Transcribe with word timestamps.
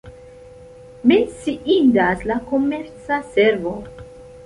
Menciindas 1.11 2.25
la 2.33 2.39
komerca 2.53 3.21
servo. 3.39 3.79